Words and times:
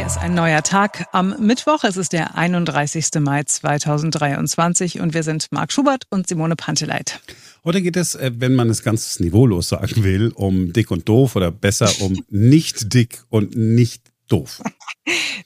Hier 0.00 0.06
ist 0.06 0.16
ein 0.16 0.32
neuer 0.32 0.62
Tag 0.62 1.08
am 1.12 1.34
Mittwoch. 1.40 1.84
Es 1.84 1.98
ist 1.98 2.14
der 2.14 2.34
31. 2.34 3.20
Mai 3.20 3.42
2023 3.42 4.98
und 4.98 5.12
wir 5.12 5.22
sind 5.22 5.48
Marc 5.50 5.72
Schubert 5.74 6.04
und 6.08 6.26
Simone 6.26 6.56
Panteleit. 6.56 7.20
Heute 7.64 7.82
geht 7.82 7.98
es, 7.98 8.14
äh, 8.14 8.30
wenn 8.34 8.54
man 8.54 8.70
es 8.70 8.82
ganz 8.82 9.20
niveaulos 9.20 9.68
sagen 9.68 10.02
will, 10.02 10.32
um 10.34 10.72
dick 10.72 10.90
und 10.90 11.06
doof 11.06 11.36
oder 11.36 11.50
besser 11.50 11.90
um 12.00 12.18
nicht 12.30 12.94
dick 12.94 13.24
und 13.28 13.54
nicht 13.54 14.10
doof. 14.26 14.62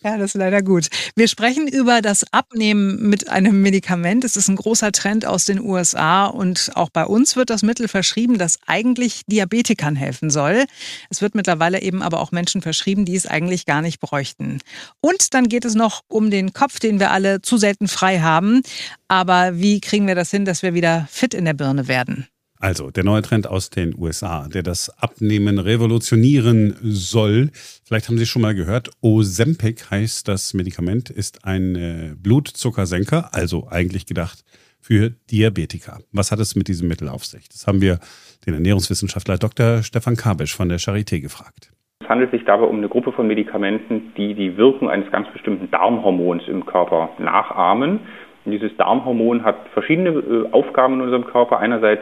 Ja, 0.03 0.19
das 0.19 0.35
ist 0.35 0.39
leider 0.39 0.63
gut. 0.63 0.89
Wir 1.17 1.29
sprechen 1.29 1.67
über 1.67 2.03
das 2.03 2.25
Abnehmen 2.33 3.09
mit 3.09 3.29
einem 3.29 3.63
Medikament. 3.63 4.25
Es 4.25 4.37
ist 4.37 4.49
ein 4.49 4.57
großer 4.57 4.93
Trend 4.93 5.25
aus 5.25 5.45
den 5.45 5.61
USA 5.61 6.27
und 6.27 6.73
auch 6.75 6.91
bei 6.91 7.07
uns 7.07 7.37
wird 7.37 7.51
das 7.51 7.63
Mittel 7.63 7.89
verschrieben, 7.89 8.39
das 8.39 8.59
eigentlich 8.67 9.23
Diabetikern 9.27 9.97
helfen 9.97 10.31
soll. 10.31 10.65
Es 11.11 11.23
wird 11.23 11.35
mittlerweile 11.35 11.81
eben 11.81 12.03
aber 12.03 12.21
auch 12.21 12.33
Menschen 12.33 12.61
verschrieben, 12.61 13.05
die 13.05 13.17
es 13.17 13.27
eigentlich 13.27 13.67
gar 13.67 13.83
nicht 13.83 14.01
bräuchten. 14.01 14.61
Und 15.01 15.35
dann 15.35 15.49
geht 15.49 15.65
es 15.65 15.75
noch 15.75 16.03
um 16.09 16.31
den 16.31 16.53
Kopf, 16.53 16.79
den 16.79 17.01
wir 17.01 17.11
alle 17.11 17.41
zu 17.41 17.57
selten 17.57 17.89
frei 17.89 18.21
haben. 18.21 18.63
Aber 19.09 19.59
wie 19.59 19.81
kriegen 19.81 20.07
wir 20.07 20.15
das 20.15 20.31
hin, 20.31 20.45
dass 20.45 20.63
wir 20.63 20.75
wieder 20.75 21.09
fit 21.11 21.35
in 21.35 21.45
der 21.45 21.55
Birne 21.55 21.89
werden? 21.89 22.27
Also 22.65 22.91
der 22.91 23.05
neue 23.05 23.21
Trend 23.21 23.47
aus 23.47 23.69
den 23.69 23.95
USA, 23.95 24.49
der 24.49 24.63
das 24.63 24.89
Abnehmen 24.99 25.59
revolutionieren 25.59 26.75
soll. 26.81 27.51
Vielleicht 27.85 28.09
haben 28.09 28.17
Sie 28.17 28.25
schon 28.25 28.41
mal 28.41 28.55
gehört, 28.55 28.89
Ozempic 29.03 29.91
heißt 29.91 30.27
das 30.29 30.55
Medikament, 30.55 31.11
ist 31.11 31.45
ein 31.45 31.77
äh, 31.77 32.15
Blutzuckersenker, 32.17 33.35
also 33.35 33.69
eigentlich 33.71 34.07
gedacht 34.07 34.45
für 34.81 35.11
Diabetiker. 35.31 35.99
Was 36.11 36.33
hat 36.33 36.39
es 36.39 36.57
mit 36.57 36.69
diesem 36.69 36.89
Mittel 36.89 37.11
auf 37.11 37.27
sich? 37.27 37.51
Das 37.51 37.67
haben 37.67 37.83
wir 37.83 37.99
den 38.47 38.55
Ernährungswissenschaftler 38.55 39.37
Dr. 39.37 39.83
Stefan 39.83 40.17
Kabisch 40.17 40.57
von 40.57 40.71
der 40.71 40.79
Charité 40.79 41.21
gefragt. 41.21 41.71
Es 42.01 42.09
handelt 42.09 42.31
sich 42.31 42.47
dabei 42.47 42.65
um 42.65 42.79
eine 42.79 42.89
Gruppe 42.89 43.13
von 43.13 43.27
Medikamenten, 43.27 44.15
die 44.17 44.33
die 44.33 44.57
Wirkung 44.57 44.89
eines 44.89 45.13
ganz 45.13 45.29
bestimmten 45.35 45.71
Darmhormons 45.71 46.45
im 46.49 46.65
Körper 46.65 47.11
nachahmen. 47.19 48.01
Und 48.47 48.53
dieses 48.53 48.75
Darmhormon 48.79 49.45
hat 49.45 49.69
verschiedene 49.75 50.09
äh, 50.09 50.51
Aufgaben 50.53 50.95
in 50.95 51.01
unserem 51.03 51.27
Körper. 51.27 51.59
Einerseits 51.59 52.01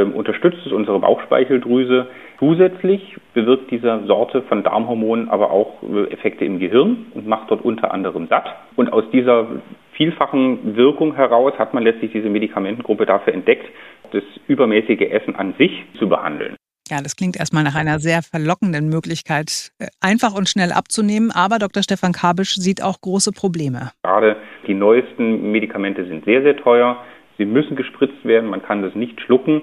unterstützt 0.00 0.64
es 0.64 0.72
unsere 0.72 0.98
Bauchspeicheldrüse. 1.00 2.06
Zusätzlich 2.38 3.16
bewirkt 3.34 3.70
diese 3.70 4.04
Sorte 4.06 4.42
von 4.42 4.64
Darmhormonen 4.64 5.28
aber 5.28 5.50
auch 5.50 5.82
äh, 5.82 6.10
Effekte 6.12 6.44
im 6.44 6.58
Gehirn 6.58 7.06
und 7.14 7.26
macht 7.26 7.50
dort 7.50 7.64
unter 7.64 7.92
anderem 7.92 8.26
satt. 8.28 8.46
Und 8.74 8.92
aus 8.92 9.04
dieser 9.12 9.46
vielfachen 9.92 10.76
Wirkung 10.76 11.14
heraus 11.14 11.52
hat 11.58 11.74
man 11.74 11.84
letztlich 11.84 12.12
diese 12.12 12.28
Medikamentengruppe 12.28 13.06
dafür 13.06 13.32
entdeckt, 13.32 13.66
das 14.12 14.24
übermäßige 14.48 15.10
Essen 15.10 15.36
an 15.36 15.54
sich 15.58 15.70
zu 15.98 16.08
behandeln. 16.08 16.56
Ja, 16.88 17.00
das 17.00 17.14
klingt 17.14 17.36
erstmal 17.36 17.62
nach 17.62 17.76
einer 17.76 18.00
sehr 18.00 18.22
verlockenden 18.22 18.88
Möglichkeit, 18.88 19.70
äh, 19.78 19.86
einfach 20.00 20.34
und 20.34 20.48
schnell 20.48 20.72
abzunehmen. 20.72 21.30
Aber 21.30 21.58
Dr. 21.58 21.82
Stefan 21.82 22.12
Kabisch 22.12 22.54
sieht 22.56 22.82
auch 22.82 23.00
große 23.00 23.32
Probleme. 23.32 23.92
Gerade 24.02 24.36
die 24.66 24.74
neuesten 24.74 25.52
Medikamente 25.52 26.04
sind 26.06 26.24
sehr, 26.24 26.42
sehr 26.42 26.56
teuer. 26.56 26.96
Sie 27.38 27.44
müssen 27.44 27.76
gespritzt 27.76 28.24
werden, 28.24 28.50
man 28.50 28.62
kann 28.62 28.82
das 28.82 28.94
nicht 28.94 29.20
schlucken 29.20 29.62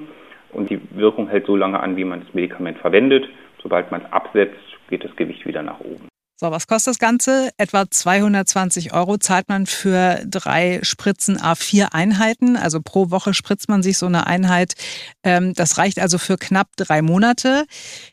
und 0.51 0.69
die 0.69 0.79
Wirkung 0.91 1.27
hält 1.27 1.45
so 1.45 1.55
lange 1.55 1.79
an, 1.79 1.95
wie 1.95 2.05
man 2.05 2.21
das 2.21 2.33
Medikament 2.33 2.77
verwendet. 2.79 3.29
Sobald 3.61 3.91
man 3.91 4.01
es 4.01 4.11
absetzt, 4.11 4.59
geht 4.89 5.03
das 5.03 5.15
Gewicht 5.15 5.45
wieder 5.45 5.61
nach 5.61 5.79
oben. 5.79 6.08
So, 6.41 6.51
was 6.51 6.67
kostet 6.67 6.91
das 6.91 6.99
Ganze? 6.99 7.49
Etwa 7.57 7.91
220 7.91 8.93
Euro 8.93 9.17
zahlt 9.17 9.49
man 9.49 9.65
für 9.65 10.21
drei 10.25 10.79
Spritzen 10.83 11.37
A4 11.37 11.91
Einheiten. 11.91 12.55
Also 12.55 12.79
pro 12.81 13.11
Woche 13.11 13.33
spritzt 13.33 13.67
man 13.67 13.83
sich 13.83 13.97
so 13.97 14.05
eine 14.05 14.25
Einheit. 14.25 14.75
Ähm, 15.25 15.53
das 15.53 15.77
reicht 15.77 15.99
also 15.99 16.17
für 16.17 16.37
knapp 16.37 16.69
drei 16.77 17.01
Monate. 17.01 17.65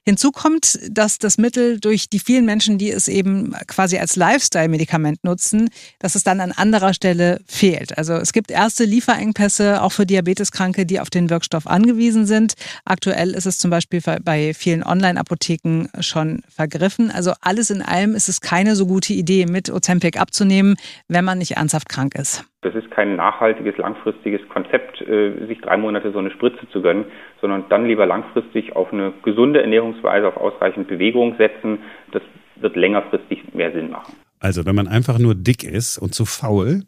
Hinzu 0.04 0.32
kommt, 0.32 0.76
dass 0.90 1.18
das 1.18 1.38
Mittel 1.38 1.78
durch 1.78 2.08
die 2.08 2.18
vielen 2.18 2.46
Menschen, 2.46 2.78
die 2.78 2.90
es 2.90 3.06
eben 3.06 3.54
quasi 3.68 3.96
als 3.96 4.16
Lifestyle-Medikament 4.16 5.22
nutzen, 5.22 5.70
dass 6.00 6.16
es 6.16 6.24
dann 6.24 6.40
an 6.40 6.50
anderer 6.50 6.94
Stelle 6.94 7.40
fehlt. 7.46 7.96
Also 7.96 8.14
es 8.14 8.32
gibt 8.32 8.50
erste 8.50 8.82
Lieferengpässe 8.82 9.80
auch 9.80 9.92
für 9.92 10.04
Diabeteskranke, 10.04 10.84
die 10.84 10.98
auf 10.98 11.10
den 11.10 11.30
Wirkstoff 11.30 11.68
angewiesen 11.68 12.26
sind. 12.26 12.54
Aktuell 12.84 13.34
ist 13.34 13.46
es 13.46 13.58
zum 13.58 13.70
Beispiel 13.70 14.02
bei 14.24 14.52
vielen 14.52 14.82
Online-Apotheken 14.82 15.90
schon 16.00 16.42
vergriffen. 16.48 17.12
Also 17.12 17.32
alles 17.40 17.70
in 17.70 17.82
allem 17.82 18.15
ist 18.16 18.28
es 18.28 18.40
keine 18.40 18.74
so 18.74 18.86
gute 18.86 19.12
Idee, 19.12 19.46
mit 19.46 19.70
Ozempic 19.70 20.18
abzunehmen, 20.18 20.74
wenn 21.08 21.24
man 21.24 21.38
nicht 21.38 21.52
ernsthaft 21.52 21.88
krank 21.88 22.14
ist. 22.16 22.44
Das 22.62 22.74
ist 22.74 22.90
kein 22.90 23.14
nachhaltiges, 23.14 23.76
langfristiges 23.76 24.40
Konzept, 24.48 25.00
äh, 25.02 25.46
sich 25.46 25.60
drei 25.60 25.76
Monate 25.76 26.10
so 26.12 26.18
eine 26.18 26.30
Spritze 26.32 26.68
zu 26.72 26.82
gönnen, 26.82 27.04
sondern 27.40 27.64
dann 27.68 27.86
lieber 27.86 28.06
langfristig 28.06 28.74
auf 28.74 28.92
eine 28.92 29.12
gesunde 29.22 29.60
Ernährungsweise, 29.60 30.26
auf 30.26 30.36
ausreichend 30.36 30.88
Bewegung 30.88 31.36
setzen. 31.38 31.78
Das 32.10 32.22
wird 32.56 32.74
längerfristig 32.74 33.54
mehr 33.54 33.70
Sinn 33.72 33.90
machen. 33.90 34.14
Also 34.40 34.66
wenn 34.66 34.74
man 34.74 34.88
einfach 34.88 35.18
nur 35.18 35.34
dick 35.34 35.62
ist 35.62 35.98
und 35.98 36.14
zu 36.14 36.24
faul, 36.24 36.82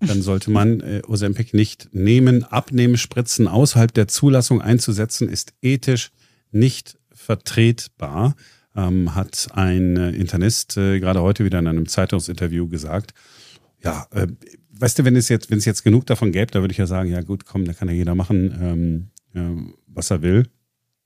dann 0.00 0.22
sollte 0.22 0.50
man 0.50 0.80
äh, 0.80 1.02
Ozempic 1.06 1.52
nicht 1.52 1.88
nehmen. 1.92 2.44
Abnehmen, 2.44 2.96
Spritzen 2.96 3.46
außerhalb 3.46 3.92
der 3.92 4.08
Zulassung 4.08 4.62
einzusetzen, 4.62 5.28
ist 5.28 5.52
ethisch 5.60 6.10
nicht 6.52 6.96
vertretbar 7.12 8.34
ähm, 8.76 9.14
hat 9.14 9.48
ein 9.52 9.96
äh, 9.96 10.10
Internist 10.10 10.76
äh, 10.76 11.00
gerade 11.00 11.22
heute 11.22 11.44
wieder 11.44 11.58
in 11.58 11.66
einem 11.66 11.88
Zeitungsinterview 11.88 12.68
gesagt, 12.68 13.14
ja, 13.82 14.06
äh, 14.12 14.26
weißt 14.72 14.98
du, 14.98 15.04
wenn 15.04 15.16
es 15.16 15.28
jetzt, 15.28 15.50
wenn 15.50 15.58
es 15.58 15.64
jetzt 15.64 15.82
genug 15.82 16.06
davon 16.06 16.32
gäbe, 16.32 16.52
da 16.52 16.60
würde 16.60 16.72
ich 16.72 16.78
ja 16.78 16.86
sagen, 16.86 17.10
ja 17.10 17.20
gut, 17.22 17.46
komm, 17.46 17.64
da 17.64 17.72
kann 17.72 17.88
ja 17.88 17.94
jeder 17.94 18.14
machen, 18.14 19.10
ähm, 19.32 19.74
was 19.86 20.10
er 20.10 20.22
will. 20.22 20.48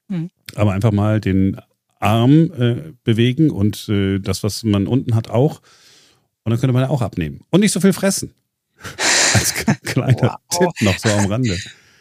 Mhm. 0.08 0.30
Aber 0.54 0.72
einfach 0.72 0.92
mal 0.92 1.20
den 1.20 1.60
Arm 1.98 2.50
äh, 2.58 2.92
bewegen 3.02 3.50
und 3.50 3.88
äh, 3.88 4.19
das, 4.19 4.42
was 4.42 4.62
man 4.62 4.86
unten 4.86 5.14
hat, 5.14 5.31
auch. 5.31 5.60
Und 6.44 6.50
dann 6.50 6.60
könnte 6.60 6.75
man 6.75 6.82
ja 6.82 6.91
auch 6.91 7.02
abnehmen. 7.02 7.41
Und 7.50 7.60
nicht 7.60 7.72
so 7.72 7.81
viel 7.81 7.92
fressen. 7.92 8.34
Als 9.34 9.54
kleiner 9.84 10.38
wow. 10.50 10.58
Tipp 10.58 10.86
noch 10.86 10.98
so 10.98 11.08
am 11.08 11.26
Rande. 11.26 11.56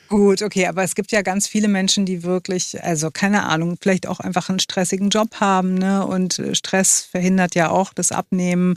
Gut, 0.09 0.43
okay, 0.43 0.67
aber 0.67 0.83
es 0.83 0.93
gibt 0.93 1.11
ja 1.11 1.23
ganz 1.23 1.47
viele 1.47 1.67
Menschen, 1.67 2.05
die 2.05 2.21
wirklich, 2.21 2.83
also 2.83 3.09
keine 3.09 3.43
Ahnung, 3.45 3.77
vielleicht 3.81 4.05
auch 4.05 4.19
einfach 4.19 4.49
einen 4.49 4.59
stressigen 4.59 5.09
Job 5.09 5.39
haben, 5.39 5.73
ne? 5.73 6.05
Und 6.05 6.37
äh, 6.37 6.53
Stress 6.53 7.01
verhindert 7.01 7.55
ja 7.55 7.71
auch 7.71 7.93
das 7.93 8.11
Abnehmen. 8.11 8.75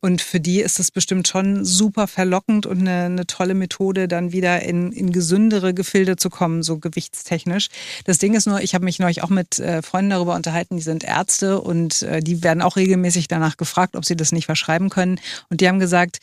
Und 0.00 0.22
für 0.22 0.40
die 0.40 0.60
ist 0.60 0.78
es 0.78 0.90
bestimmt 0.90 1.28
schon 1.28 1.64
super 1.64 2.06
verlockend 2.06 2.64
und 2.64 2.78
eine, 2.78 3.04
eine 3.04 3.26
tolle 3.26 3.54
Methode, 3.54 4.08
dann 4.08 4.32
wieder 4.32 4.62
in, 4.62 4.92
in 4.92 5.12
gesündere 5.12 5.74
Gefilde 5.74 6.16
zu 6.16 6.30
kommen, 6.30 6.62
so 6.62 6.78
gewichtstechnisch. 6.78 7.68
Das 8.04 8.18
Ding 8.18 8.34
ist 8.34 8.46
nur, 8.46 8.62
ich 8.62 8.74
habe 8.74 8.84
mich 8.84 8.98
neulich 8.98 9.22
auch 9.22 9.30
mit 9.30 9.58
äh, 9.58 9.82
Freunden 9.82 10.10
darüber 10.10 10.36
unterhalten, 10.36 10.76
die 10.76 10.82
sind 10.82 11.04
Ärzte 11.04 11.60
und 11.60 12.02
äh, 12.02 12.20
die 12.20 12.42
werden 12.42 12.62
auch 12.62 12.76
regelmäßig 12.76 13.28
danach 13.28 13.56
gefragt, 13.56 13.96
ob 13.96 14.06
sie 14.06 14.16
das 14.16 14.32
nicht 14.32 14.46
verschreiben 14.46 14.88
können. 14.88 15.20
Und 15.50 15.60
die 15.60 15.68
haben 15.68 15.80
gesagt, 15.80 16.20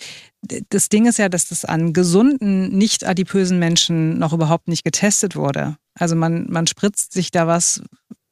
das 0.69 0.89
Ding 0.89 1.05
ist 1.05 1.17
ja, 1.17 1.29
dass 1.29 1.47
das 1.47 1.65
an 1.65 1.93
gesunden, 1.93 2.77
nicht 2.77 3.05
adipösen 3.05 3.59
Menschen 3.59 4.17
noch 4.19 4.33
überhaupt 4.33 4.67
nicht 4.67 4.83
getestet 4.83 5.35
wurde. 5.35 5.77
Also 5.97 6.15
man, 6.15 6.47
man 6.49 6.67
spritzt 6.67 7.13
sich 7.13 7.31
da 7.31 7.47
was 7.47 7.81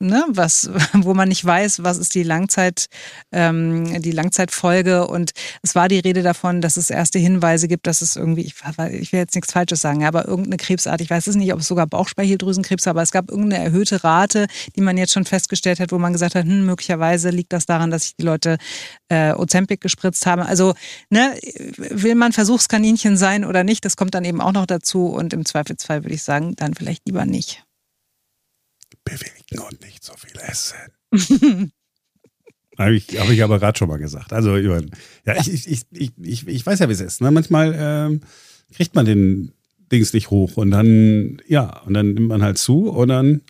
ne, 0.03 0.23
was, 0.29 0.69
wo 0.93 1.13
man 1.13 1.29
nicht 1.29 1.43
weiß, 1.43 1.83
was 1.83 1.97
ist 1.97 2.15
die 2.15 2.23
Langzeit, 2.23 2.87
ähm, 3.31 4.01
die 4.01 4.11
Langzeitfolge. 4.11 5.07
Und 5.07 5.31
es 5.61 5.75
war 5.75 5.87
die 5.87 5.99
Rede 5.99 6.23
davon, 6.23 6.61
dass 6.61 6.77
es 6.77 6.89
erste 6.89 7.19
Hinweise 7.19 7.67
gibt, 7.67 7.87
dass 7.87 8.01
es 8.01 8.15
irgendwie, 8.15 8.41
ich, 8.41 8.55
ich 8.91 9.11
will 9.11 9.19
jetzt 9.19 9.35
nichts 9.35 9.51
Falsches 9.51 9.81
sagen, 9.81 10.05
aber 10.05 10.27
irgendeine 10.27 10.57
Krebsart, 10.57 11.01
ich 11.01 11.09
weiß 11.09 11.27
es 11.27 11.35
nicht, 11.35 11.53
ob 11.53 11.59
es 11.59 11.67
sogar 11.67 11.87
Bauchspeicheldrüsenkrebs 11.87 12.85
war, 12.85 12.91
aber 12.91 13.01
es 13.01 13.11
gab 13.11 13.29
irgendeine 13.29 13.63
erhöhte 13.63 14.03
Rate, 14.03 14.47
die 14.75 14.81
man 14.81 14.97
jetzt 14.97 15.13
schon 15.13 15.25
festgestellt 15.25 15.79
hat, 15.79 15.91
wo 15.91 15.97
man 15.97 16.13
gesagt 16.13 16.35
hat, 16.35 16.45
hm, 16.45 16.65
möglicherweise 16.65 17.29
liegt 17.29 17.53
das 17.53 17.65
daran, 17.65 17.91
dass 17.91 18.03
sich 18.03 18.15
die 18.15 18.23
Leute 18.23 18.57
äh, 19.09 19.33
Ozempic 19.33 19.81
gespritzt 19.81 20.25
haben. 20.25 20.41
Also, 20.41 20.73
ne, 21.09 21.37
will 21.77 22.15
man 22.15 22.31
Versuchskaninchen 22.31 23.17
sein 23.17 23.45
oder 23.45 23.63
nicht, 23.63 23.85
das 23.85 23.95
kommt 23.95 24.13
dann 24.13 24.25
eben 24.25 24.41
auch 24.41 24.51
noch 24.51 24.65
dazu. 24.65 25.07
Und 25.07 25.33
im 25.33 25.45
Zweifelsfall 25.45 26.03
würde 26.03 26.15
ich 26.15 26.23
sagen, 26.23 26.55
dann 26.55 26.73
vielleicht 26.73 27.03
lieber 27.05 27.25
nicht 27.25 27.63
bewegen 29.03 29.59
und 29.67 29.81
nicht 29.81 30.03
so 30.03 30.13
viel 30.15 30.39
essen. 30.39 30.77
Habe 32.77 32.95
ich, 32.95 33.19
hab 33.19 33.29
ich 33.29 33.43
aber 33.43 33.59
gerade 33.59 33.77
schon 33.77 33.87
mal 33.87 33.99
gesagt. 33.99 34.33
Also, 34.33 34.57
ja, 34.57 34.81
ich, 35.39 35.67
ich, 35.67 35.85
ich, 35.91 36.11
ich, 36.19 36.47
ich 36.47 36.65
weiß 36.65 36.79
ja, 36.79 36.89
wie 36.89 36.93
es 36.93 37.01
ist. 37.01 37.21
Ne? 37.21 37.29
Manchmal 37.29 37.75
ähm, 37.77 38.21
kriegt 38.73 38.95
man 38.95 39.05
den 39.05 39.51
Dings 39.91 40.11
nicht 40.13 40.31
hoch 40.31 40.57
und 40.57 40.71
dann, 40.71 41.39
ja, 41.47 41.81
und 41.81 41.93
dann 41.93 42.13
nimmt 42.13 42.29
man 42.29 42.41
halt 42.41 42.57
zu 42.57 42.89
und 42.89 43.09
dann, 43.09 43.41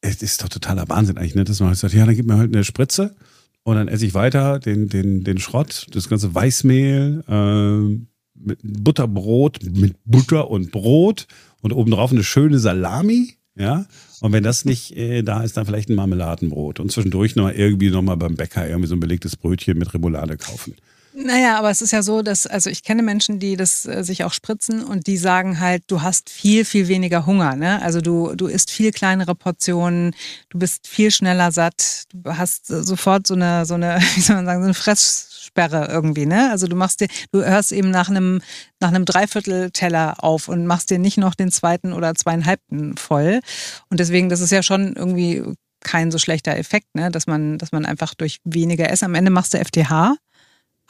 es 0.00 0.22
ist 0.22 0.42
doch 0.42 0.48
totaler 0.48 0.88
Wahnsinn 0.88 1.18
eigentlich, 1.18 1.34
ne? 1.34 1.44
dass 1.44 1.60
man 1.60 1.68
halt 1.68 1.78
sagt, 1.78 1.92
ja, 1.92 2.06
dann 2.06 2.16
gibt 2.16 2.28
man 2.28 2.38
halt 2.38 2.54
eine 2.54 2.64
Spritze 2.64 3.14
und 3.62 3.76
dann 3.76 3.88
esse 3.88 4.06
ich 4.06 4.14
weiter 4.14 4.58
den, 4.58 4.88
den, 4.88 5.22
den 5.22 5.38
Schrott, 5.38 5.86
das 5.90 6.08
ganze 6.08 6.34
Weißmehl, 6.34 7.22
äh, 7.28 8.06
mit 8.42 8.60
Butterbrot, 8.62 9.62
mit 9.64 9.96
Butter 10.06 10.50
und 10.50 10.72
Brot 10.72 11.26
und 11.60 11.72
obendrauf 11.72 12.10
eine 12.10 12.24
schöne 12.24 12.58
Salami, 12.58 13.34
ja, 13.60 13.86
und 14.20 14.32
wenn 14.32 14.42
das 14.42 14.64
nicht 14.64 14.96
äh, 14.96 15.22
da 15.22 15.42
ist, 15.42 15.56
dann 15.56 15.66
vielleicht 15.66 15.88
ein 15.88 15.94
Marmeladenbrot 15.94 16.80
und 16.80 16.90
zwischendurch 16.90 17.36
noch 17.36 17.50
irgendwie 17.50 17.90
nochmal 17.90 18.16
beim 18.16 18.34
Bäcker 18.34 18.66
irgendwie 18.66 18.88
so 18.88 18.94
ein 18.94 19.00
belegtes 19.00 19.36
Brötchen 19.36 19.78
mit 19.78 19.92
Remoulade 19.94 20.36
kaufen. 20.36 20.74
Naja, 21.12 21.58
aber 21.58 21.70
es 21.70 21.82
ist 21.82 21.90
ja 21.90 22.02
so, 22.02 22.22
dass, 22.22 22.46
also 22.46 22.70
ich 22.70 22.84
kenne 22.84 23.02
Menschen, 23.02 23.40
die 23.40 23.56
das 23.56 23.84
äh, 23.84 24.04
sich 24.04 24.22
auch 24.22 24.32
spritzen 24.32 24.84
und 24.84 25.08
die 25.08 25.16
sagen 25.16 25.58
halt, 25.58 25.82
du 25.88 26.02
hast 26.02 26.30
viel, 26.30 26.64
viel 26.64 26.86
weniger 26.86 27.26
Hunger. 27.26 27.56
Ne? 27.56 27.82
Also 27.82 28.00
du, 28.00 28.34
du 28.36 28.46
isst 28.46 28.70
viel 28.70 28.92
kleinere 28.92 29.34
Portionen, 29.34 30.14
du 30.50 30.58
bist 30.58 30.86
viel 30.86 31.10
schneller 31.10 31.50
satt, 31.50 32.04
du 32.14 32.36
hast 32.36 32.66
sofort 32.68 33.26
so 33.26 33.34
eine, 33.34 33.66
so 33.66 33.74
eine, 33.74 33.98
wie 34.14 34.20
soll 34.20 34.36
man 34.36 34.46
sagen, 34.46 34.60
so 34.60 34.66
eine 34.66 34.74
Fresssperre 34.74 35.88
irgendwie, 35.90 36.26
ne? 36.26 36.48
Also 36.50 36.68
du 36.68 36.76
machst 36.76 37.00
dir, 37.00 37.08
du 37.32 37.44
hörst 37.44 37.72
eben 37.72 37.90
nach 37.90 38.08
einem, 38.08 38.40
nach 38.78 38.88
einem 38.88 39.04
Dreiviertel-Teller 39.04 40.22
auf 40.22 40.46
und 40.46 40.66
machst 40.66 40.90
dir 40.90 41.00
nicht 41.00 41.18
noch 41.18 41.34
den 41.34 41.50
zweiten 41.50 41.92
oder 41.92 42.14
zweieinhalbten 42.14 42.96
voll. 42.96 43.40
Und 43.88 43.98
deswegen, 43.98 44.28
das 44.28 44.40
ist 44.40 44.52
ja 44.52 44.62
schon 44.62 44.94
irgendwie 44.94 45.42
kein 45.82 46.10
so 46.10 46.18
schlechter 46.18 46.56
Effekt, 46.56 46.94
ne? 46.94 47.10
dass 47.10 47.26
man, 47.26 47.58
dass 47.58 47.72
man 47.72 47.84
einfach 47.84 48.14
durch 48.14 48.38
weniger 48.44 48.90
Essen, 48.90 49.06
am 49.06 49.14
Ende 49.16 49.30
machst 49.30 49.54
du 49.54 49.58
FTH 49.58 50.16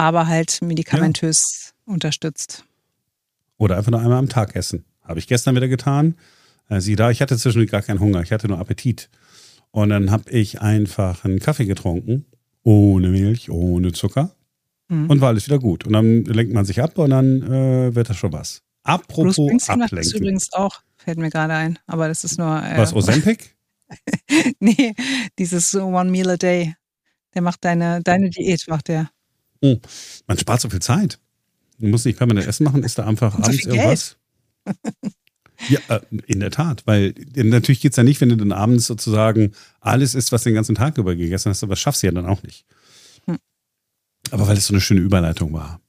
aber 0.01 0.27
halt 0.27 0.63
medikamentös 0.63 1.75
ja. 1.87 1.93
unterstützt. 1.93 2.65
Oder 3.59 3.77
einfach 3.77 3.91
nur 3.91 4.01
einmal 4.01 4.17
am 4.17 4.31
Tag 4.31 4.57
essen. 4.57 4.87
Habe 5.05 5.19
ich 5.19 5.27
gestern 5.27 5.55
wieder 5.55 5.69
getan. 5.69 6.17
Äh, 6.71 6.81
sieh 6.81 6.97
da, 6.97 7.11
ich 7.11 7.21
hatte 7.21 7.37
zwischendurch 7.37 7.71
gar 7.71 7.83
keinen 7.83 8.01
Hunger, 8.01 8.23
ich 8.23 8.33
hatte 8.33 8.49
nur 8.49 8.59
Appetit. 8.59 9.11
Und 9.73 9.91
dann 9.91 10.11
habe 10.11 10.31
ich 10.31 10.63
einfach 10.63 11.27
einen 11.27 11.39
Kaffee 11.39 11.67
getrunken, 11.67 12.25
ohne 12.63 13.09
Milch, 13.09 13.51
ohne 13.51 13.93
Zucker. 13.93 14.35
Mhm. 14.89 15.11
Und 15.11 15.21
war 15.21 15.29
alles 15.29 15.47
wieder 15.47 15.59
gut. 15.59 15.85
Und 15.85 15.93
dann 15.93 16.25
lenkt 16.25 16.55
man 16.55 16.65
sich 16.65 16.81
ab 16.81 16.97
und 16.97 17.11
dann 17.11 17.43
äh, 17.43 17.95
wird 17.95 18.09
das 18.09 18.17
schon 18.17 18.33
was. 18.33 18.63
Apropos 18.85 19.37
Bruce 19.37 19.69
Ablenken. 19.69 19.99
Das 19.99 20.13
übrigens 20.15 20.51
auch, 20.55 20.81
fällt 20.97 21.19
mir 21.19 21.29
gerade 21.29 21.53
ein. 21.53 21.79
Aber 21.87 22.09
das 22.09 22.25
ist 22.25 22.39
nur. 22.39 22.63
Äh, 22.63 22.79
was, 22.79 22.95
Ozempic? 22.95 23.55
nee, 24.61 24.95
dieses 25.39 25.75
One 25.75 26.11
Meal 26.11 26.31
a 26.31 26.37
Day. 26.39 26.75
Der 27.35 27.43
macht 27.43 27.67
deine, 27.67 28.01
deine 28.03 28.31
Diät, 28.31 28.67
macht 28.67 28.89
der. 28.89 29.11
Oh, 29.63 29.79
man 30.27 30.39
spart 30.39 30.61
so 30.61 30.71
viel 30.71 30.81
Zeit. 30.81 31.19
Man 31.79 31.91
muss 31.91 32.05
nicht 32.05 32.19
permanent 32.19 32.47
Essen 32.47 32.65
machen, 32.65 32.83
ist 32.83 32.99
da 32.99 33.07
einfach 33.07 33.35
Und 33.35 33.45
abends 33.45 33.65
so 33.65 33.71
irgendwas. 33.71 34.17
ja, 35.69 35.79
äh, 35.89 36.01
in 36.27 36.41
der 36.41 36.51
Tat, 36.51 36.83
weil 36.87 37.15
natürlich 37.35 37.81
geht 37.81 37.93
es 37.93 37.97
ja 37.97 38.03
nicht, 38.03 38.21
wenn 38.21 38.29
du 38.29 38.37
dann 38.37 38.53
abends 38.53 38.87
sozusagen 38.87 39.53
alles 39.81 40.15
isst, 40.15 40.33
was 40.33 40.43
den 40.43 40.55
ganzen 40.55 40.75
Tag 40.75 40.99
über 40.99 41.15
gegessen 41.15 41.51
hast, 41.51 41.63
aber 41.63 41.73
das 41.73 41.81
schaffst 41.81 42.03
du 42.03 42.07
ja 42.07 42.13
dann 42.13 42.27
auch 42.27 42.43
nicht. 42.43 42.67
Hm. 43.27 43.39
Aber 44.31 44.47
weil 44.49 44.57
es 44.57 44.67
so 44.67 44.75
eine 44.75 44.81
schöne 44.81 45.01
Überleitung 45.01 45.53
war. 45.53 45.81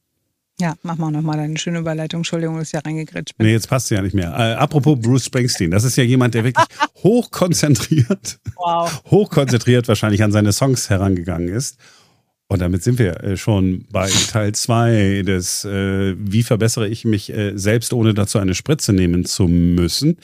Ja, 0.59 0.75
mach 0.83 0.97
mal 0.97 1.09
nochmal 1.11 1.39
eine 1.39 1.57
schöne 1.57 1.79
Überleitung. 1.79 2.19
Entschuldigung, 2.19 2.59
ist 2.59 2.71
ja 2.71 2.81
reingegritscht. 2.81 3.33
Nee, 3.39 3.51
jetzt 3.51 3.67
passt 3.67 3.87
sie 3.87 3.95
ja 3.95 4.01
nicht 4.01 4.13
mehr. 4.13 4.31
Äh, 4.31 4.53
apropos 4.53 4.99
Bruce 4.99 5.25
Springsteen, 5.25 5.71
das 5.71 5.83
ist 5.83 5.95
ja 5.95 6.03
jemand, 6.03 6.35
der 6.35 6.43
wirklich 6.43 6.67
hochkonzentriert, 6.97 8.39
wow. 8.55 9.03
hochkonzentriert 9.11 9.87
wahrscheinlich 9.87 10.23
an 10.23 10.31
seine 10.31 10.51
Songs 10.51 10.89
herangegangen 10.89 11.49
ist 11.49 11.77
und 12.51 12.59
damit 12.59 12.83
sind 12.83 12.99
wir 12.99 13.23
äh, 13.23 13.37
schon 13.37 13.85
bei 13.93 14.09
Teil 14.09 14.53
2 14.53 15.23
des, 15.25 15.63
äh, 15.63 16.17
wie 16.19 16.43
verbessere 16.43 16.89
ich 16.89 17.05
mich 17.05 17.31
äh, 17.31 17.57
selbst, 17.57 17.93
ohne 17.93 18.13
dazu 18.13 18.39
eine 18.39 18.55
Spritze 18.55 18.91
nehmen 18.91 19.23
zu 19.23 19.47
müssen. 19.47 20.17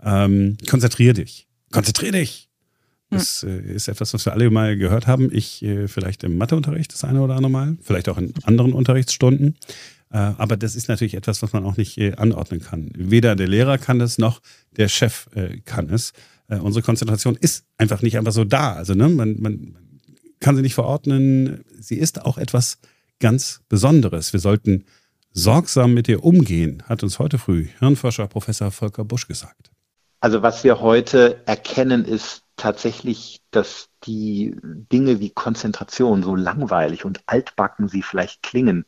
Ähm, 0.00 0.58
konzentrier 0.70 1.12
dich. 1.12 1.48
Konzentrier 1.72 2.12
dich. 2.12 2.48
Das 3.10 3.42
äh, 3.42 3.58
ist 3.58 3.88
etwas, 3.88 4.14
was 4.14 4.24
wir 4.24 4.32
alle 4.32 4.48
mal 4.50 4.76
gehört 4.76 5.08
haben. 5.08 5.28
Ich 5.32 5.60
äh, 5.64 5.88
vielleicht 5.88 6.22
im 6.22 6.38
Matheunterricht 6.38 6.92
das 6.92 7.02
eine 7.02 7.20
oder 7.20 7.34
andere 7.34 7.50
Mal, 7.50 7.76
vielleicht 7.82 8.08
auch 8.08 8.18
in 8.18 8.32
anderen 8.44 8.74
Unterrichtsstunden. 8.74 9.56
Äh, 10.12 10.18
aber 10.18 10.56
das 10.56 10.76
ist 10.76 10.86
natürlich 10.86 11.14
etwas, 11.14 11.42
was 11.42 11.52
man 11.52 11.64
auch 11.64 11.76
nicht 11.76 12.00
anordnen 12.16 12.60
kann. 12.60 12.92
Weder 12.96 13.34
der 13.34 13.48
Lehrer 13.48 13.78
kann 13.78 14.00
es, 14.00 14.18
noch 14.18 14.40
der 14.76 14.86
Chef 14.86 15.26
kann 15.64 15.90
es. 15.90 16.12
Unsere 16.46 16.82
Konzentration 16.84 17.34
ist 17.40 17.64
einfach 17.76 18.02
nicht 18.02 18.18
einfach 18.18 18.32
so 18.32 18.44
da. 18.44 18.74
Also 18.74 18.94
ne, 18.94 19.08
man, 19.08 19.40
man, 19.40 19.74
kann 20.42 20.56
sie 20.56 20.62
nicht 20.62 20.74
verordnen. 20.74 21.64
Sie 21.78 21.96
ist 21.96 22.26
auch 22.26 22.36
etwas 22.36 22.78
ganz 23.20 23.62
Besonderes. 23.68 24.32
Wir 24.34 24.40
sollten 24.40 24.84
sorgsam 25.32 25.94
mit 25.94 26.08
ihr 26.08 26.22
umgehen, 26.22 26.82
hat 26.86 27.02
uns 27.02 27.18
heute 27.18 27.38
früh 27.38 27.68
Hirnforscher 27.78 28.26
Professor 28.26 28.70
Volker 28.70 29.04
Busch 29.04 29.26
gesagt. 29.26 29.70
Also 30.20 30.42
was 30.42 30.62
wir 30.62 30.80
heute 30.80 31.40
erkennen, 31.46 32.04
ist 32.04 32.42
tatsächlich, 32.56 33.40
dass 33.50 33.88
die 34.04 34.54
Dinge 34.62 35.18
wie 35.18 35.30
Konzentration, 35.30 36.22
so 36.22 36.36
langweilig 36.36 37.04
und 37.04 37.20
altbacken 37.26 37.88
sie 37.88 38.02
vielleicht 38.02 38.42
klingen, 38.42 38.84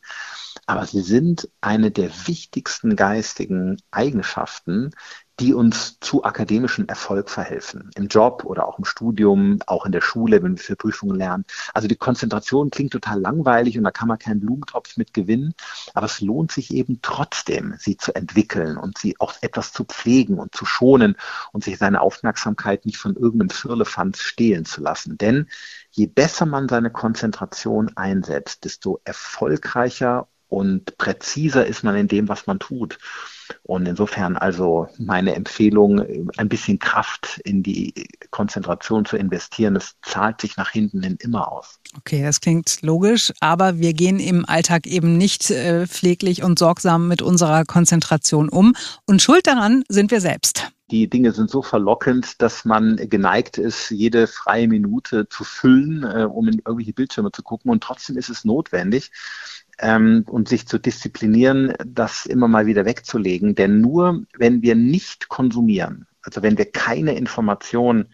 aber 0.65 0.85
sie 0.85 1.01
sind 1.01 1.49
eine 1.61 1.91
der 1.91 2.09
wichtigsten 2.27 2.95
geistigen 2.95 3.81
Eigenschaften, 3.91 4.91
die 5.39 5.53
uns 5.53 5.99
zu 5.99 6.23
akademischem 6.23 6.87
Erfolg 6.87 7.29
verhelfen. 7.29 7.89
Im 7.95 8.07
Job 8.07 8.45
oder 8.45 8.67
auch 8.67 8.79
im 8.79 8.85
Studium, 8.85 9.59
auch 9.67 9.85
in 9.85 9.91
der 9.91 10.01
Schule, 10.01 10.41
wenn 10.41 10.57
wir 10.57 10.63
für 10.63 10.75
Prüfungen 10.75 11.17
lernen. 11.17 11.45
Also 11.73 11.87
die 11.87 11.97
Konzentration 11.97 12.69
klingt 12.69 12.93
total 12.93 13.19
langweilig 13.19 13.77
und 13.77 13.83
da 13.83 13.91
kann 13.91 14.07
man 14.07 14.17
keinen 14.17 14.39
Blumentopf 14.39 14.95
mit 14.95 15.13
gewinnen. 15.13 15.53
Aber 15.93 16.05
es 16.05 16.21
lohnt 16.21 16.51
sich 16.51 16.73
eben 16.73 16.99
trotzdem, 17.01 17.75
sie 17.77 17.97
zu 17.97 18.15
entwickeln 18.15 18.77
und 18.77 18.97
sie 18.97 19.19
auch 19.19 19.33
etwas 19.41 19.73
zu 19.73 19.83
pflegen 19.83 20.39
und 20.39 20.55
zu 20.55 20.65
schonen 20.65 21.17
und 21.51 21.63
sich 21.63 21.77
seine 21.77 22.01
Aufmerksamkeit 22.01 22.85
nicht 22.85 22.97
von 22.97 23.15
irgendeinem 23.15 23.49
Firlefanz 23.49 24.19
stehlen 24.19 24.63
zu 24.63 24.81
lassen. 24.81 25.17
Denn 25.17 25.47
je 25.91 26.07
besser 26.07 26.45
man 26.45 26.69
seine 26.69 26.91
Konzentration 26.91 27.91
einsetzt, 27.95 28.63
desto 28.63 29.01
erfolgreicher 29.03 30.27
und 30.47 30.97
präziser 30.97 31.65
ist 31.65 31.83
man 31.83 31.95
in 31.95 32.07
dem, 32.07 32.27
was 32.27 32.47
man 32.47 32.59
tut. 32.59 32.97
Und 33.63 33.87
insofern 33.87 34.37
also 34.37 34.87
meine 34.97 35.35
Empfehlung, 35.35 36.03
ein 36.37 36.49
bisschen 36.49 36.79
Kraft 36.79 37.39
in 37.43 37.63
die 37.63 37.93
Konzentration 38.31 39.05
zu 39.05 39.17
investieren, 39.17 39.75
das 39.75 39.95
zahlt 40.01 40.41
sich 40.41 40.57
nach 40.57 40.71
hinten 40.71 41.03
hin 41.03 41.17
immer 41.19 41.51
aus. 41.51 41.79
Okay, 41.97 42.23
das 42.23 42.41
klingt 42.41 42.81
logisch, 42.81 43.31
aber 43.39 43.79
wir 43.79 43.93
gehen 43.93 44.19
im 44.19 44.45
Alltag 44.45 44.87
eben 44.87 45.17
nicht 45.17 45.51
äh, 45.51 45.87
pfleglich 45.87 46.43
und 46.43 46.59
sorgsam 46.59 47.07
mit 47.07 47.21
unserer 47.21 47.65
Konzentration 47.65 48.49
um. 48.49 48.73
Und 49.05 49.21
schuld 49.21 49.47
daran 49.47 49.83
sind 49.89 50.11
wir 50.11 50.21
selbst. 50.21 50.71
Die 50.91 51.09
Dinge 51.09 51.31
sind 51.31 51.49
so 51.49 51.63
verlockend, 51.63 52.41
dass 52.43 52.63
man 52.63 52.97
geneigt 52.97 53.57
ist, 53.57 53.89
jede 53.89 54.27
freie 54.27 54.67
Minute 54.67 55.27
zu 55.27 55.43
füllen, 55.43 56.03
äh, 56.03 56.25
um 56.25 56.47
in 56.47 56.59
irgendwelche 56.59 56.93
Bildschirme 56.93 57.31
zu 57.31 57.41
gucken. 57.41 57.71
Und 57.71 57.81
trotzdem 57.81 58.17
ist 58.17 58.29
es 58.29 58.45
notwendig, 58.45 59.11
ähm, 59.79 60.23
und 60.27 60.47
sich 60.47 60.67
zu 60.67 60.79
disziplinieren, 60.79 61.73
das 61.85 62.25
immer 62.25 62.47
mal 62.47 62.65
wieder 62.65 62.85
wegzulegen. 62.85 63.55
Denn 63.55 63.81
nur 63.81 64.25
wenn 64.37 64.61
wir 64.61 64.75
nicht 64.75 65.29
konsumieren, 65.29 66.07
also 66.21 66.41
wenn 66.43 66.57
wir 66.57 66.71
keine 66.71 67.15
Information 67.15 68.07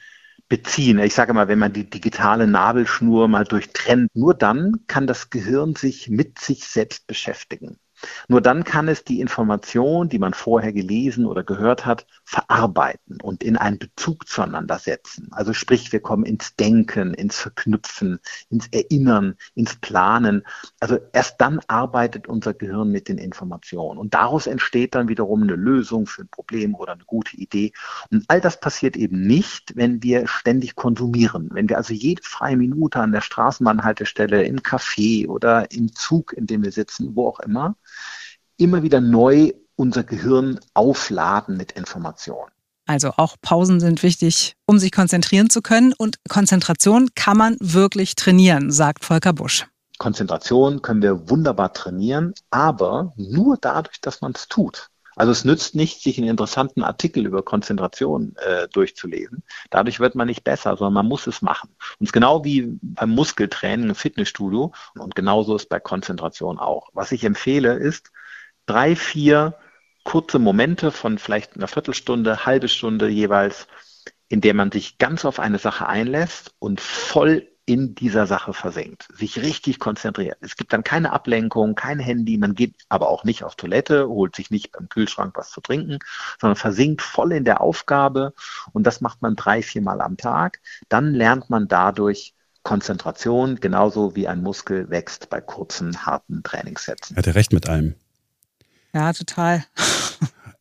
beziehen, 0.49 0.99
ich 0.99 1.13
sage 1.13 1.33
mal, 1.33 1.47
wenn 1.47 1.59
man 1.59 1.73
die 1.73 1.89
digitale 1.89 2.45
Nabelschnur 2.45 3.27
mal 3.27 3.45
durchtrennt, 3.45 4.15
nur 4.15 4.33
dann 4.33 4.81
kann 4.87 5.07
das 5.07 5.29
Gehirn 5.29 5.75
sich 5.75 6.09
mit 6.09 6.39
sich 6.39 6.65
selbst 6.65 7.07
beschäftigen. 7.07 7.79
Nur 8.27 8.41
dann 8.41 8.63
kann 8.63 8.87
es 8.87 9.03
die 9.03 9.19
Information, 9.19 10.09
die 10.09 10.19
man 10.19 10.33
vorher 10.33 10.73
gelesen 10.73 11.25
oder 11.25 11.43
gehört 11.43 11.85
hat, 11.85 12.05
verarbeiten 12.23 13.19
und 13.21 13.43
in 13.43 13.57
einen 13.57 13.79
Bezug 13.79 14.27
zueinander 14.27 14.79
setzen. 14.79 15.29
Also 15.31 15.53
sprich, 15.53 15.91
wir 15.91 15.99
kommen 15.99 16.25
ins 16.25 16.55
Denken, 16.55 17.13
ins 17.13 17.37
Verknüpfen, 17.37 18.19
ins 18.49 18.67
Erinnern, 18.71 19.35
ins 19.55 19.75
Planen. 19.75 20.43
Also 20.79 20.97
erst 21.13 21.39
dann 21.39 21.59
arbeitet 21.67 22.27
unser 22.27 22.53
Gehirn 22.53 22.89
mit 22.89 23.07
den 23.07 23.17
Informationen. 23.17 23.99
Und 23.99 24.13
daraus 24.13 24.47
entsteht 24.47 24.95
dann 24.95 25.07
wiederum 25.07 25.43
eine 25.43 25.55
Lösung 25.55 26.07
für 26.07 26.23
ein 26.23 26.29
Problem 26.29 26.75
oder 26.75 26.93
eine 26.93 27.05
gute 27.05 27.35
Idee. 27.37 27.73
Und 28.11 28.25
all 28.27 28.41
das 28.41 28.59
passiert 28.59 28.95
eben 28.95 29.21
nicht, 29.21 29.75
wenn 29.75 30.01
wir 30.03 30.27
ständig 30.27 30.75
konsumieren. 30.75 31.49
Wenn 31.51 31.69
wir 31.69 31.77
also 31.77 31.93
jede 31.93 32.23
freie 32.23 32.57
Minute 32.57 32.99
an 32.99 33.11
der 33.11 33.21
Straßenbahnhaltestelle, 33.21 34.43
im 34.43 34.59
Café 34.59 35.27
oder 35.27 35.71
im 35.71 35.93
Zug, 35.93 36.33
in 36.33 36.47
dem 36.47 36.63
wir 36.63 36.71
sitzen, 36.71 37.15
wo 37.15 37.27
auch 37.27 37.39
immer, 37.39 37.75
immer 38.57 38.83
wieder 38.83 39.01
neu 39.01 39.51
unser 39.75 40.03
Gehirn 40.03 40.59
aufladen 40.73 41.57
mit 41.57 41.71
Informationen. 41.71 42.51
Also 42.85 43.13
auch 43.17 43.35
Pausen 43.41 43.79
sind 43.79 44.03
wichtig, 44.03 44.55
um 44.65 44.77
sich 44.77 44.91
konzentrieren 44.91 45.49
zu 45.49 45.61
können. 45.61 45.93
Und 45.97 46.17
Konzentration 46.29 47.09
kann 47.15 47.37
man 47.37 47.57
wirklich 47.59 48.15
trainieren, 48.15 48.71
sagt 48.71 49.05
Volker 49.05 49.33
Busch. 49.33 49.65
Konzentration 49.97 50.81
können 50.81 51.01
wir 51.01 51.29
wunderbar 51.29 51.73
trainieren, 51.73 52.33
aber 52.49 53.13
nur 53.17 53.57
dadurch, 53.59 54.01
dass 54.01 54.21
man 54.21 54.33
es 54.33 54.47
tut. 54.47 54.90
Also 55.15 55.31
es 55.31 55.45
nützt 55.45 55.75
nicht, 55.75 56.01
sich 56.01 56.17
einen 56.17 56.29
interessanten 56.29 56.83
Artikel 56.83 57.25
über 57.25 57.43
Konzentration 57.43 58.35
äh, 58.37 58.67
durchzulesen. 58.69 59.43
Dadurch 59.69 59.99
wird 59.99 60.15
man 60.15 60.27
nicht 60.27 60.43
besser, 60.43 60.77
sondern 60.77 60.93
man 60.93 61.07
muss 61.07 61.27
es 61.27 61.41
machen. 61.41 61.69
Und 61.99 62.05
es 62.05 62.13
genau 62.13 62.43
wie 62.43 62.79
beim 62.81 63.09
Muskeltraining 63.11 63.89
im 63.89 63.95
Fitnessstudio 63.95 64.73
und 64.95 65.15
genauso 65.15 65.55
ist 65.55 65.69
bei 65.69 65.79
Konzentration 65.79 66.59
auch. 66.59 66.89
Was 66.93 67.11
ich 67.11 67.23
empfehle 67.23 67.73
ist, 67.73 68.11
drei, 68.65 68.95
vier 68.95 69.57
kurze 70.03 70.39
Momente 70.39 70.91
von 70.91 71.17
vielleicht 71.17 71.55
einer 71.55 71.67
Viertelstunde, 71.67 72.45
halbe 72.45 72.67
Stunde 72.67 73.07
jeweils, 73.09 73.67
in 74.29 74.41
der 74.41 74.53
man 74.53 74.71
sich 74.71 74.97
ganz 74.97 75.25
auf 75.25 75.39
eine 75.39 75.59
Sache 75.59 75.87
einlässt 75.87 76.53
und 76.59 76.79
voll 76.81 77.50
in 77.65 77.95
dieser 77.95 78.27
Sache 78.27 78.53
versenkt, 78.53 79.07
sich 79.13 79.41
richtig 79.41 79.79
konzentriert. 79.79 80.37
Es 80.41 80.55
gibt 80.55 80.73
dann 80.73 80.83
keine 80.83 81.13
Ablenkung, 81.13 81.75
kein 81.75 81.99
Handy, 81.99 82.37
man 82.37 82.55
geht 82.55 82.75
aber 82.89 83.09
auch 83.09 83.23
nicht 83.23 83.43
auf 83.43 83.55
Toilette, 83.55 84.07
holt 84.07 84.35
sich 84.35 84.49
nicht 84.49 84.71
beim 84.71 84.89
Kühlschrank 84.89 85.33
was 85.35 85.51
zu 85.51 85.61
trinken, 85.61 85.99
sondern 86.39 86.55
versinkt 86.55 87.01
voll 87.01 87.31
in 87.31 87.45
der 87.45 87.61
Aufgabe 87.61 88.33
und 88.73 88.85
das 88.87 89.01
macht 89.01 89.21
man 89.21 89.35
drei, 89.35 89.61
viermal 89.61 90.01
am 90.01 90.17
Tag. 90.17 90.59
Dann 90.89 91.13
lernt 91.13 91.49
man 91.49 91.67
dadurch 91.67 92.33
Konzentration, 92.63 93.59
genauso 93.59 94.15
wie 94.15 94.27
ein 94.27 94.41
Muskel 94.41 94.89
wächst 94.89 95.29
bei 95.29 95.41
kurzen, 95.41 96.05
harten 96.05 96.43
Trainingssätzen. 96.43 97.15
Hat 97.17 97.27
er 97.27 97.35
recht 97.35 97.53
mit 97.53 97.67
allem. 97.67 97.95
Ja, 98.93 99.13
total. 99.13 99.65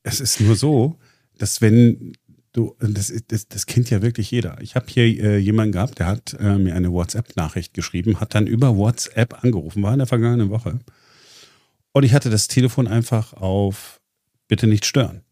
Es 0.02 0.21
ist 0.21 0.40
nur 0.40 0.57
so, 0.57 0.99
dass 1.37 1.61
wenn 1.61 2.16
du, 2.52 2.76
das, 2.80 3.12
das, 3.28 3.49
das 3.49 3.66
kennt 3.66 3.90
ja 3.90 4.02
wirklich 4.02 4.30
jeder. 4.30 4.61
Ich 4.61 4.75
habe 4.75 4.87
hier 4.88 5.04
äh, 5.04 5.38
jemanden 5.38 5.73
gehabt, 5.73 5.99
der 5.99 6.07
hat 6.07 6.37
äh, 6.38 6.59
mir 6.59 6.75
eine 6.75 6.92
WhatsApp-Nachricht 6.92 7.75
geschrieben, 7.75 8.21
hat 8.21 8.35
dann 8.35 8.47
über 8.47 8.76
WhatsApp 8.76 9.42
angerufen, 9.45 9.83
war 9.83 9.92
in 9.92 9.99
der 9.99 10.07
vergangenen 10.07 10.50
Woche. 10.50 10.78
Und 11.92 12.04
ich 12.04 12.14
hatte 12.14 12.30
das 12.30 12.49
Telefon 12.49 12.87
einfach 12.87 13.33
auf 13.35 14.00
Bitte 14.49 14.66
nicht 14.66 14.85
stören, 14.85 15.23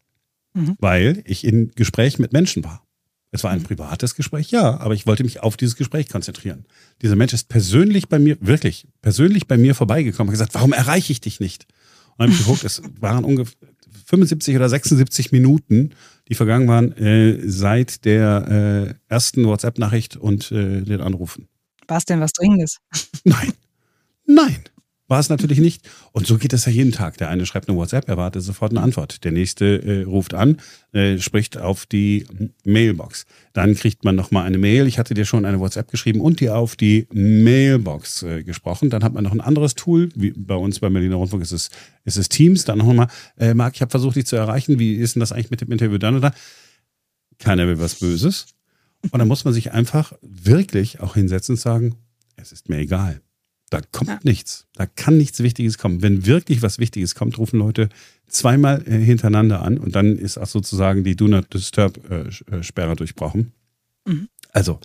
mhm. 0.53 0.75
weil 0.79 1.21
ich 1.25 1.43
in 1.43 1.71
Gespräch 1.71 2.19
mit 2.19 2.31
Menschen 2.31 2.63
war. 2.63 2.85
Es 3.31 3.43
war 3.43 3.51
ein 3.51 3.59
mhm. 3.59 3.65
privates 3.65 4.15
Gespräch, 4.15 4.49
ja, 4.49 4.79
aber 4.79 4.93
ich 4.93 5.05
wollte 5.05 5.23
mich 5.23 5.41
auf 5.41 5.57
dieses 5.57 5.75
Gespräch 5.75 6.09
konzentrieren. 6.09 6.65
Dieser 7.01 7.15
Mensch 7.15 7.33
ist 7.33 7.49
persönlich 7.49 8.07
bei 8.07 8.17
mir, 8.17 8.37
wirklich, 8.39 8.87
persönlich 9.01 9.47
bei 9.47 9.57
mir 9.57 9.75
vorbeigekommen 9.75 10.29
und 10.29 10.33
gesagt, 10.33 10.55
warum 10.55 10.73
erreiche 10.73 11.11
ich 11.11 11.21
dich 11.21 11.39
nicht? 11.39 11.67
Und 12.17 12.19
dann 12.19 12.27
habe 12.27 12.33
ich 12.33 12.39
geguckt, 12.39 12.63
es 12.63 12.81
waren 12.99 13.23
ungefähr 13.23 13.55
75 14.09 14.55
oder 14.55 14.67
76 14.67 15.31
Minuten, 15.31 15.91
die 16.27 16.33
vergangen 16.33 16.67
waren 16.67 16.97
äh, 16.97 17.47
seit 17.47 18.05
der 18.05 18.95
äh, 19.07 19.13
ersten 19.13 19.45
WhatsApp-Nachricht 19.45 20.17
und 20.17 20.51
äh, 20.51 20.81
den 20.81 21.01
Anrufen. 21.01 21.47
War 21.87 21.97
es 21.97 22.05
denn 22.05 22.19
was 22.19 22.33
Dringendes? 22.33 22.77
Nein. 23.23 23.53
Nein. 24.25 24.63
War 25.09 25.19
es 25.19 25.29
natürlich 25.29 25.57
nicht. 25.57 25.89
Und 26.11 26.27
so 26.27 26.37
geht 26.37 26.53
es 26.53 26.65
ja 26.65 26.71
jeden 26.71 26.91
Tag. 26.91 27.17
Der 27.17 27.29
eine 27.29 27.47
schreibt 27.47 27.67
eine 27.67 27.75
WhatsApp, 27.77 28.07
erwartet 28.07 28.43
sofort 28.43 28.71
eine 28.71 28.81
Antwort. 28.81 29.23
Der 29.23 29.31
nächste 29.31 29.81
äh, 29.81 30.03
ruft 30.03 30.35
an, 30.35 30.57
äh, 30.91 31.17
spricht 31.17 31.57
auf 31.57 31.87
die 31.87 32.27
Mailbox. 32.63 33.25
Dann 33.53 33.73
kriegt 33.73 34.05
man 34.05 34.15
nochmal 34.15 34.45
eine 34.45 34.59
Mail. 34.59 34.85
Ich 34.85 34.99
hatte 34.99 35.15
dir 35.15 35.25
schon 35.25 35.45
eine 35.45 35.59
WhatsApp 35.59 35.89
geschrieben 35.89 36.21
und 36.21 36.41
dir 36.41 36.55
auf 36.55 36.75
die 36.75 37.07
Mailbox 37.11 38.21
äh, 38.21 38.43
gesprochen. 38.43 38.91
Dann 38.91 39.03
hat 39.03 39.13
man 39.13 39.23
noch 39.23 39.31
ein 39.31 39.41
anderes 39.41 39.73
Tool. 39.73 40.09
Wie 40.13 40.29
bei 40.29 40.53
uns 40.53 40.79
bei 40.79 40.89
Berliner 40.89 41.15
Rundfunk 41.15 41.41
ist 41.41 41.53
es, 41.53 41.71
ist 42.05 42.17
es 42.17 42.29
Teams. 42.29 42.65
Dann 42.65 42.77
nochmal, 42.77 43.07
äh, 43.39 43.55
Marc, 43.55 43.75
ich 43.75 43.81
habe 43.81 43.89
versucht, 43.89 44.15
dich 44.15 44.27
zu 44.27 44.35
erreichen. 44.35 44.77
Wie 44.77 44.93
ist 44.93 45.15
denn 45.15 45.21
das 45.21 45.31
eigentlich 45.31 45.49
mit 45.49 45.61
dem 45.61 45.71
Interview 45.71 45.97
dann 45.97 46.17
oder? 46.17 46.33
Keiner 47.39 47.65
will 47.65 47.79
was 47.79 47.95
Böses. 47.95 48.45
Und 49.09 49.17
dann 49.17 49.27
muss 49.27 49.43
man 49.43 49.55
sich 49.55 49.71
einfach 49.71 50.13
wirklich 50.21 50.99
auch 50.99 51.15
hinsetzen 51.15 51.53
und 51.53 51.59
sagen, 51.59 51.95
es 52.35 52.51
ist 52.51 52.69
mir 52.69 52.77
egal. 52.77 53.21
Da 53.69 53.81
kommt 53.91 54.09
ja. 54.09 54.19
nichts. 54.23 54.67
Da 54.73 54.85
kann 54.85 55.17
nichts 55.17 55.41
Wichtiges 55.41 55.77
kommen. 55.77 56.01
Wenn 56.01 56.25
wirklich 56.25 56.61
was 56.61 56.79
Wichtiges 56.79 57.15
kommt, 57.15 57.37
rufen 57.37 57.59
Leute 57.59 57.89
zweimal 58.27 58.83
äh, 58.87 58.97
hintereinander 58.97 59.61
an 59.61 59.77
und 59.77 59.95
dann 59.95 60.17
ist 60.17 60.37
auch 60.37 60.47
sozusagen 60.47 61.03
die 61.03 61.15
Do 61.15 61.27
Not 61.27 61.53
Disturb-Sperre 61.53 62.89
äh, 62.89 62.93
äh, 62.93 62.95
durchbrochen. 62.95 63.51
Mhm. 64.05 64.27
Also, 64.51 64.79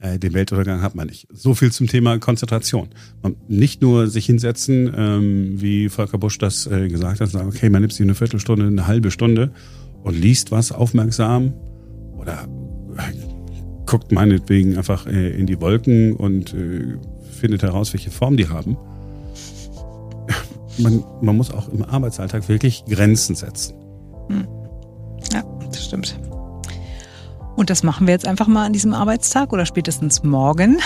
äh, 0.00 0.18
den 0.18 0.34
Weltuntergang 0.34 0.82
hat 0.82 0.94
man 0.94 1.06
nicht. 1.06 1.26
So 1.32 1.54
viel 1.54 1.72
zum 1.72 1.86
Thema 1.86 2.18
Konzentration. 2.18 2.90
Man 3.22 3.36
nicht 3.48 3.82
nur 3.82 4.08
sich 4.08 4.26
hinsetzen, 4.26 4.92
ähm, 4.94 5.60
wie 5.60 5.88
Volker 5.88 6.18
Busch 6.18 6.38
das 6.38 6.66
äh, 6.66 6.88
gesagt 6.88 7.20
hat, 7.20 7.30
sagen, 7.30 7.48
okay, 7.48 7.70
man 7.70 7.82
nimmt 7.82 7.92
sich 7.92 8.02
eine 8.02 8.14
Viertelstunde, 8.14 8.66
eine 8.66 8.86
halbe 8.86 9.10
Stunde 9.10 9.52
und 10.02 10.14
liest 10.14 10.50
was 10.50 10.72
aufmerksam 10.72 11.54
oder 12.16 12.46
guckt 13.86 14.12
meinetwegen 14.12 14.76
einfach 14.76 15.06
in 15.06 15.46
die 15.46 15.60
Wolken 15.60 16.12
und 16.12 16.54
findet 17.38 17.62
heraus, 17.62 17.92
welche 17.92 18.10
Form 18.10 18.36
die 18.36 18.48
haben. 18.48 18.76
Man, 20.78 21.02
man 21.20 21.36
muss 21.36 21.50
auch 21.50 21.68
im 21.68 21.82
Arbeitsalltag 21.82 22.48
wirklich 22.48 22.84
Grenzen 22.84 23.34
setzen. 23.34 23.74
Hm. 24.28 24.46
Ja, 25.32 25.42
das 25.70 25.84
stimmt. 25.84 26.18
Und 27.56 27.70
das 27.70 27.82
machen 27.82 28.06
wir 28.06 28.14
jetzt 28.14 28.26
einfach 28.26 28.46
mal 28.46 28.66
an 28.66 28.72
diesem 28.72 28.94
Arbeitstag 28.94 29.52
oder 29.52 29.66
spätestens 29.66 30.22
morgen. 30.22 30.78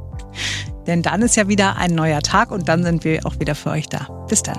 Denn 0.86 1.02
dann 1.02 1.22
ist 1.22 1.36
ja 1.36 1.48
wieder 1.48 1.76
ein 1.76 1.94
neuer 1.94 2.20
Tag 2.20 2.50
und 2.50 2.68
dann 2.68 2.82
sind 2.82 3.04
wir 3.04 3.24
auch 3.24 3.38
wieder 3.38 3.54
für 3.54 3.70
euch 3.70 3.88
da. 3.88 4.08
Bis 4.28 4.42
dann. 4.42 4.58